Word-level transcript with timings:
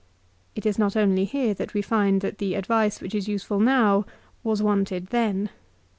4 0.55 0.55
It 0.55 0.65
is 0.65 0.79
not 0.79 0.97
only 0.97 1.25
here 1.25 1.53
that 1.53 1.75
we 1.75 1.83
find 1.83 2.21
that 2.21 2.39
the 2.39 2.55
advice 2.55 3.01
which 3.01 3.13
is 3.13 3.27
useful 3.27 3.59
now 3.59 4.03
was 4.43 4.59
wanted 4.63 5.09
then. 5.09 5.51